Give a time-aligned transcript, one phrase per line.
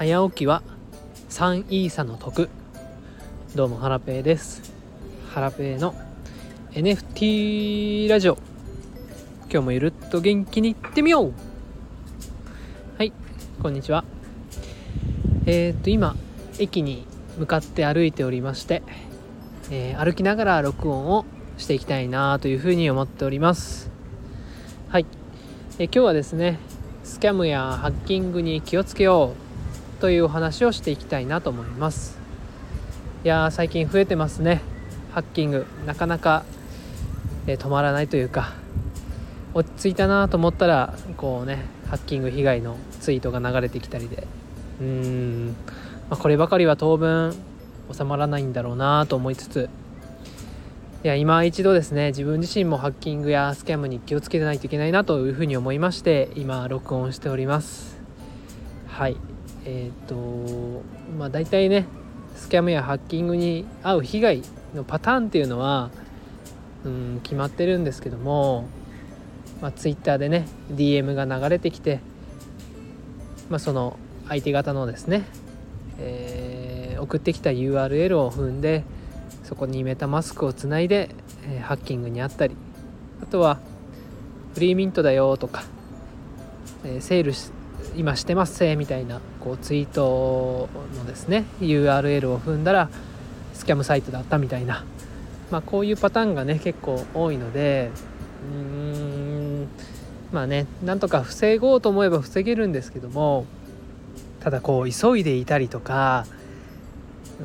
[0.00, 0.62] 早起きは
[1.28, 2.48] 3イーサの得。
[3.54, 4.72] どうもハラペーです。
[5.28, 5.94] ハラペーの
[6.70, 8.38] NFT ラジオ。
[9.52, 11.34] 今日もゆるっと元気にいってみよう。
[12.96, 13.12] はい
[13.62, 14.04] こんにちは。
[15.44, 16.16] えー、っと今
[16.58, 17.04] 駅に
[17.36, 18.82] 向かって歩いておりまして、
[19.70, 21.26] えー、歩きながら録音を
[21.58, 23.90] していきたいなというふうに思っております。
[24.88, 25.04] はい、
[25.78, 26.58] えー、今日はですね
[27.04, 29.49] スキャムやハッキングに気をつけよう。
[30.00, 32.18] というお話をしていきたいなと思います。
[33.22, 34.62] いやー最近増えてますね。
[35.12, 35.66] ハッキング。
[35.86, 36.44] なかなか、
[37.46, 38.54] えー、止まらないというか
[39.52, 44.26] 落ち着いたなと思ったらこうねハッキング被害のツイートが流れてきたりで。
[44.80, 45.54] うーん、ま
[46.12, 47.36] あ、こればかりは当分
[47.92, 49.68] 収まらないんだろうなと思いつつ。
[51.04, 57.98] いや今一度ですね自分自身もハッキングやスキャムに気をつけてないといけないなというふうに思いまして今録音しております。
[58.86, 59.29] はい。
[59.64, 60.82] えっ、ー、と
[61.18, 61.86] まあ大体ね
[62.36, 64.42] スキャムやハッキングに遭う被害
[64.74, 65.90] のパターンっていうのは
[66.84, 68.68] うん決まってるんですけども、
[69.60, 72.00] まあ、Twitter でね DM が流れてきて、
[73.48, 75.24] まあ、その相手方のですね、
[75.98, 78.84] えー、送ってきた URL を踏んで
[79.44, 81.10] そこにメタマスクをつないで、
[81.48, 82.56] えー、ハッキングにあったり
[83.22, 83.58] あとは
[84.54, 85.64] フリーミントだよとか、
[86.84, 87.32] えー、セール
[87.96, 92.88] 今してますせみたいなこうツイートのですね URL を踏んだら
[93.54, 94.84] スキャムサイトだったみたいな、
[95.50, 97.90] まあ、こういうパターンがね結構多いので
[98.52, 99.68] うーん
[100.32, 103.46] まあねなんとか防ごうと思えば防げるんですけども
[104.40, 106.26] ただこう急いでいたりとか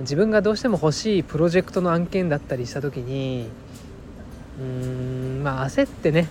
[0.00, 3.48] 自分がどうしても欲しいプロジェクトの案件だったりした時に
[4.60, 6.28] うーんまあ焦ってね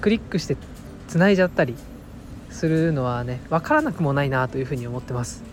[0.00, 0.56] クリックして
[1.08, 1.74] つないじゃったり
[2.58, 5.44] するのはね分からなくもないなというふうに思ってます。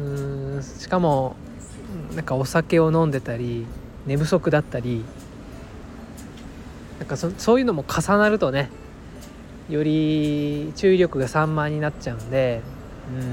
[0.00, 1.36] うーんしかも
[2.16, 3.64] なんかお酒を飲んでたり
[4.06, 5.04] 寝不足だったり
[6.98, 8.70] なんかそそういうのも重なるとね
[9.70, 12.60] より注意力が散漫になっちゃうんで
[13.12, 13.24] う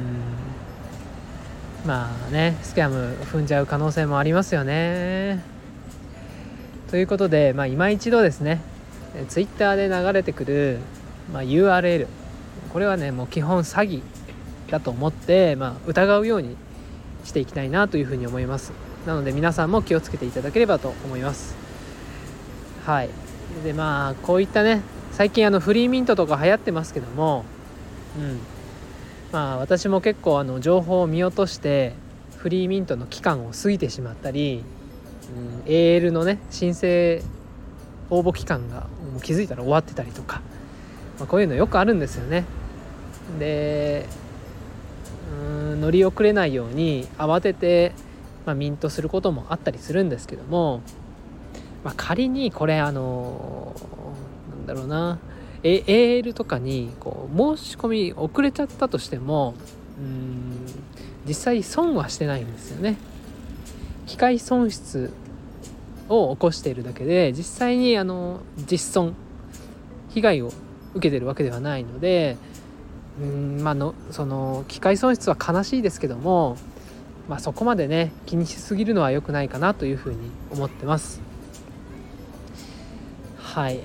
[1.85, 5.43] んまあねスキャム踏んじゃう可能性もありますよね。
[6.91, 8.61] ということで、まあ、今一度ですね
[9.29, 10.79] ツイッターで流れてくる、
[11.31, 12.07] まあ、URL
[12.71, 14.01] これはねもう基本詐欺
[14.69, 16.57] だと思って、まあ、疑うように
[17.23, 18.73] していきたいなというふうに思います。
[19.05, 21.55] なので皆さんも気をつけていただければと思います。
[22.85, 23.09] はい。
[23.63, 24.81] でまあこういったね
[25.11, 27.45] 最近あのフリーミントとか流行ってますけども
[28.17, 28.39] うん。
[29.31, 31.93] まあ私も結構あの情報を見落として
[32.37, 34.63] フリーミントの期間を過ぎてしまったり、
[35.65, 37.21] うん、AL のね申請
[38.09, 38.81] 応募期間が
[39.11, 40.41] もう気づいたら終わってたりとか、
[41.19, 42.45] まあ、こういうのよくあるんですよね。
[43.39, 44.05] で
[45.31, 47.93] うん乗り遅れないように慌てて、
[48.45, 50.81] まあ、ミントすることもあったりするんですけども、
[51.83, 53.75] まあ、仮にこれあの
[54.51, 55.19] なんだろうな
[55.63, 59.55] AL とかにこう申し込み遅れちゃったとしても
[59.99, 60.65] うん
[61.27, 62.97] 実際損はしてないんですよね。
[64.05, 65.11] 機械損失
[66.07, 69.15] を起こしているだけで実際にあの実損
[70.09, 70.51] 被害を
[70.95, 72.37] 受けてるわけではないので
[73.21, 76.57] うんまあのその機械損失は悲しいですけども、
[77.29, 81.21] まあ、そこまでね気にしすぎるのは良くないかなというふうに思ってます。
[83.37, 83.79] はい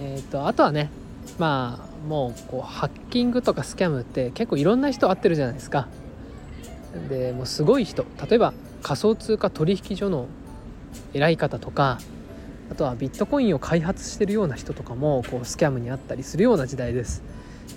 [0.00, 0.90] えーと、あとはね
[1.38, 5.88] まあもうこうハッキングとかスキャムって結構いろんな人会ってるじゃないですか。
[7.10, 10.28] でもうすごい人例えば仮想通貨取引所の
[11.12, 11.98] 偉い方とか
[12.70, 17.22] あとはビットコインを開発してるような人とかもこうスキャムにあったりするような時代です。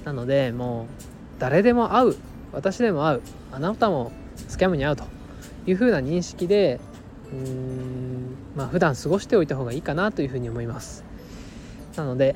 [0.05, 2.15] なのでもう誰でも会う
[2.51, 4.11] 私でも会うあなたも
[4.47, 5.03] スキャムに遭うと
[5.67, 6.79] いうふうな認識で
[7.31, 11.03] うーんまあ普段過ごしておいた方がいいかなというふうに思います。
[11.95, 12.35] なので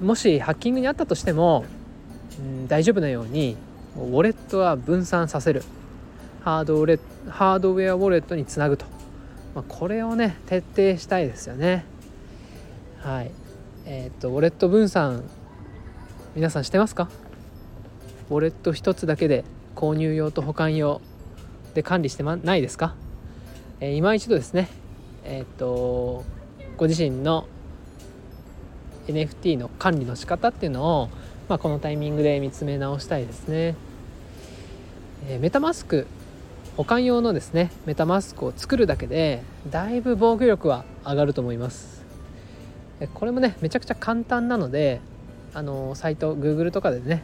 [0.00, 1.64] もしハッキングにあったとしても、
[2.38, 3.56] うん、大丈夫なように
[3.96, 5.62] ウォレットは分散させる。
[6.42, 6.98] ハードウレ
[7.28, 8.84] ハードウェアウォレットにつなぐと、
[9.54, 11.84] まあ、これをね徹底したいですよね。
[13.02, 13.32] はい。
[13.84, 15.24] えっ、とウォレット分散
[16.36, 17.08] 皆さんしてますか？
[18.30, 19.44] ウォレット1つだけで
[19.74, 21.00] 購入用と保管用
[21.74, 22.94] で管理してまないですか、
[23.80, 24.68] えー、今一度ですね
[25.24, 26.24] えっ、と
[26.76, 27.48] ご自身の
[29.08, 31.08] NFT の管理の仕方っていうのを、
[31.48, 33.74] まあ、このタイミングで見つめ直したいですね。
[35.26, 36.06] えー、メタマスク
[36.76, 42.01] 保管用のですねメタマスクを作るだけでだいぶ防御力は上がると思います。
[43.14, 45.00] これもねめちゃくちゃ簡単なので
[45.54, 47.22] あのサイト Google とかでね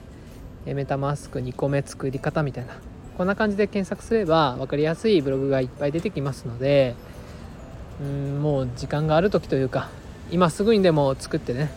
[0.66, 2.74] メタマスク2個目作り方みたいな
[3.16, 6.94] こんな感じで検索すれば分かりやすいブログがいっぱい出てきますので
[8.00, 9.88] うんもう時間がある時というか
[10.30, 11.70] 今すぐにでも作ってね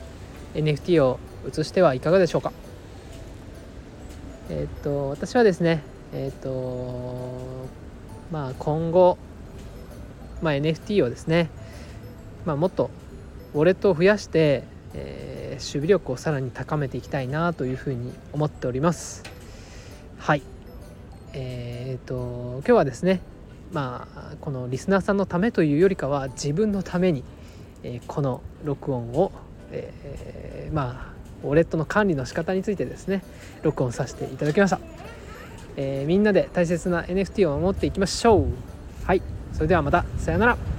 [0.54, 2.52] NFT を移してはいかがでしょうか。
[4.50, 5.82] えっ、と私はですね
[6.14, 7.68] えっ、と
[8.32, 9.18] まあ今後、
[10.42, 11.50] まあ、NFT をですね、
[12.46, 12.90] まあ、もっと
[13.54, 14.64] ウォレットを増やして、
[14.94, 19.24] えー、守備力をさらに高めていきたいなというふうに思っております。
[20.18, 20.44] はい。
[21.34, 23.22] えっ、と今日はですね
[23.72, 27.24] まあこのリスナーさんのためというよりかは自分のために、
[27.84, 29.32] えー、この録音を、
[29.72, 31.14] えー、ま
[31.44, 33.24] あウォレットの管理の仕方についてですね
[33.64, 34.80] 録音させていただきました、
[35.76, 38.46] えー、みんなで大切な NFT を守っていきましょう。
[39.06, 39.22] はい。
[39.54, 40.71] それではまたさようなら。